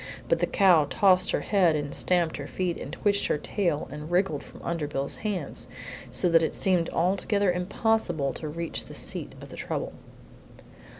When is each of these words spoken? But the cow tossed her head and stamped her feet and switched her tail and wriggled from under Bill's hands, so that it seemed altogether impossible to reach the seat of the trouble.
But 0.27 0.39
the 0.39 0.47
cow 0.47 0.87
tossed 0.89 1.29
her 1.29 1.41
head 1.41 1.75
and 1.75 1.93
stamped 1.93 2.37
her 2.37 2.47
feet 2.47 2.75
and 2.77 2.97
switched 2.99 3.27
her 3.27 3.37
tail 3.37 3.87
and 3.91 4.09
wriggled 4.09 4.41
from 4.43 4.63
under 4.63 4.87
Bill's 4.87 5.17
hands, 5.17 5.67
so 6.11 6.27
that 6.29 6.41
it 6.41 6.55
seemed 6.55 6.89
altogether 6.89 7.51
impossible 7.51 8.33
to 8.33 8.47
reach 8.49 8.85
the 8.85 8.95
seat 8.95 9.33
of 9.41 9.49
the 9.49 9.57
trouble. 9.57 9.93